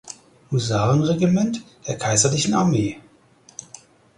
Husarenregiment 0.49 1.61
der 1.87 1.95
kaiserlichen 1.95 2.55
Armee. 2.55 2.99